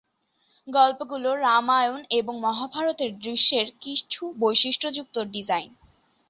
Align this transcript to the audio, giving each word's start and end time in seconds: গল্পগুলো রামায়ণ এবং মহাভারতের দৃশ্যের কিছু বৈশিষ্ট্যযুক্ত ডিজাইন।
গল্পগুলো 0.67 1.29
রামায়ণ 1.37 1.99
এবং 2.09 2.33
মহাভারতের 2.39 3.11
দৃশ্যের 3.19 3.67
কিছু 3.81 4.21
বৈশিষ্ট্যযুক্ত 4.39 5.15
ডিজাইন। 5.31 5.69